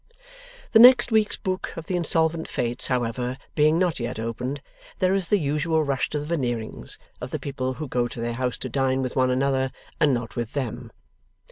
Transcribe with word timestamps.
The 0.71 0.79
next 0.79 1.11
week's 1.11 1.35
books 1.37 1.73
of 1.75 1.85
the 1.85 1.95
Insolvent 1.95 2.47
Fates, 2.47 2.87
however, 2.87 3.37
being 3.53 3.77
not 3.77 3.99
yet 3.99 4.17
opened, 4.17 4.59
there 4.97 5.13
is 5.13 5.27
the 5.27 5.37
usual 5.37 5.83
rush 5.83 6.09
to 6.09 6.19
the 6.19 6.25
Veneerings, 6.25 6.97
of 7.21 7.29
the 7.29 7.37
people 7.37 7.73
who 7.75 7.87
go 7.87 8.07
to 8.07 8.19
their 8.19 8.33
house 8.33 8.57
to 8.65 8.67
dine 8.67 9.03
with 9.03 9.15
one 9.15 9.29
another 9.29 9.69
and 9.99 10.11
not 10.11 10.35
with 10.35 10.53
them. 10.53 10.91